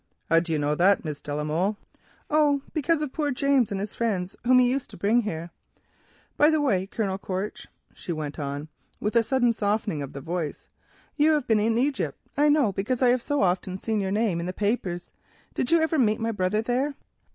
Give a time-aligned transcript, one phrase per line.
[0.31, 1.77] "How do you know that, Miss de la Molle?"
[2.27, 5.51] "Oh, because of poor James and his friends whom he used to bring here.
[6.37, 8.67] By the way, Colonel Quaritch," she went on
[8.99, 10.69] with a sudden softening of the voice,
[11.17, 14.39] "you have been in Egypt, I know, because I have so often seen your name
[14.39, 15.11] in the papers;
[15.53, 16.95] did you ever meet my brother there?"